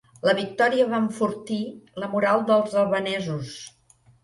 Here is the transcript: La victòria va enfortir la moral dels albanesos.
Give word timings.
La 0.27 0.33
victòria 0.37 0.87
va 0.93 1.01
enfortir 1.07 1.59
la 2.05 2.11
moral 2.15 2.43
dels 2.51 2.77
albanesos. 2.87 3.55